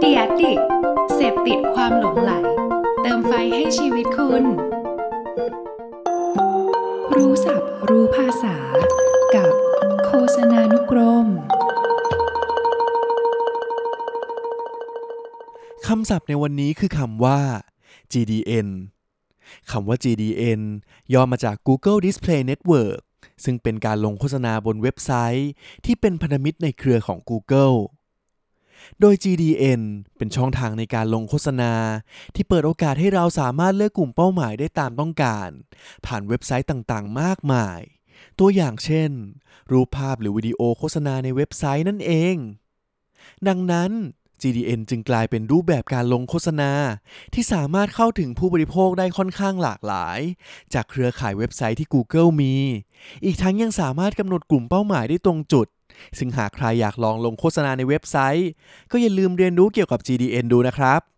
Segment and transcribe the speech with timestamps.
[0.00, 0.60] เดียดิก
[1.14, 2.32] เสพติดความหลงไหล
[3.02, 4.44] เติมไฟให้ชีวิตคุณ
[7.14, 8.56] รู้ศัพท์รู้ภาษา
[9.34, 9.52] กับ
[10.06, 11.26] โฆษณานุกรม
[15.86, 17.40] คำศัพท์ในวันนี้คือคำว่า
[18.12, 18.68] GDN
[19.70, 20.60] คำว่า GDN
[21.14, 23.03] ย่อมาจาก Google Display Network
[23.44, 25.50] ซึ่งเป็นการลงโฆษณาบนเว็บไซต์
[25.84, 27.76] ที่เป็นพันธมิตรในเครือของ Google
[29.00, 29.82] โดย GDN
[30.16, 31.72] เป็นช่องทางในการลงโฆษณา
[32.34, 35.48] ที่เปิดโอกาสให้เราสามารถเลือกกลุ่มเป้าหมายได้ตามต้องการ
[36.06, 37.80] ผ่านเว็บไซต์ต่างๆ มากมาย
[38.38, 39.10] ตัวอย่างเช่น
[39.70, 42.36] รูปภาพหรือวิดีโอโฆษณาในเว็บไซต์นั่นเอง
[43.48, 43.90] ดังนั้น
[44.44, 46.70] GDN จึงกลายเป็นรูปแบบการลงโฆษณา
[47.34, 50.18] ที่สามารถเข้าถึงผู้บริโภคได้ค่อนข้างหลากหลาย
[50.74, 52.54] จากเครือข่ายเว็บไซต์ที่ Google มี
[53.24, 55.66] อีกทั้งยังสามารถกำหนดกลุ่มเป้าหมายได้ตรงจุด
[56.18, 58.50] ซึ่งหากใครอยากลองลงโฆษณาในเว็บไซต์
[58.90, 61.13] ก็อย่าลืมเรียนรู้เกี่ยวกับ GDN ดูนะครับ